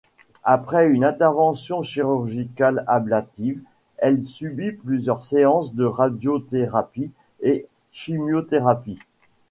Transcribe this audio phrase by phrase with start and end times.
[0.45, 3.61] Après une intervention chirurgicale ablative,
[3.99, 8.97] elle subit plusieurs séances de radiothérapie et chimiothérapie.